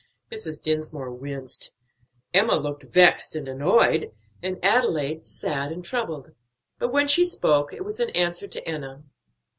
Mrs. 0.31 0.63
Dinsmore 0.63 1.11
winced, 1.11 1.75
Enna 2.33 2.55
looked 2.55 2.85
vexed 2.85 3.35
and 3.35 3.47
annoyed, 3.47 4.09
and 4.41 4.57
Adelaide 4.65 5.27
sad 5.27 5.71
and 5.71 5.85
troubled; 5.85 6.31
but 6.79 6.91
when 6.91 7.07
she 7.07 7.23
spoke 7.23 7.71
it 7.71 7.85
was 7.85 7.99
in 7.99 8.09
answer 8.09 8.47
to 8.47 8.67
Enna. 8.67 9.03